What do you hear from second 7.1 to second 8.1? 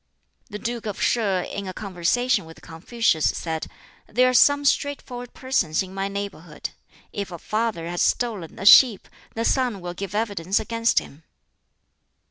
If a father has